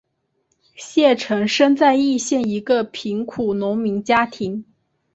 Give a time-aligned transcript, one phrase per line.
[0.77, 4.65] 谢臣生在易县一个贫苦农民家庭。